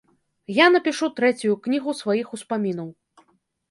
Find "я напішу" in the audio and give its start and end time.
0.59-1.11